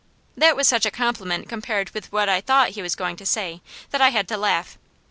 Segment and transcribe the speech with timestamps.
[0.35, 3.61] That was such a compliment compared with what I thought he was going to say
[3.91, 4.79] that I had to laugh.